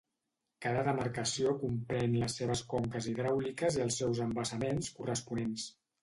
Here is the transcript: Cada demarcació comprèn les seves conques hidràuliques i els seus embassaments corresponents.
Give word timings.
Cada 0.65 0.79
demarcació 0.85 1.51
comprèn 1.63 2.15
les 2.23 2.37
seves 2.39 2.63
conques 2.71 3.09
hidràuliques 3.11 3.77
i 3.77 3.83
els 3.85 3.99
seus 4.01 4.23
embassaments 4.25 4.89
corresponents. 5.01 5.67